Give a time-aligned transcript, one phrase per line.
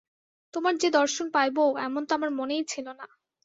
[0.53, 1.57] তোমার যে দর্শন পাইব
[1.79, 3.05] এমন তো আমার মনেই ছিল না।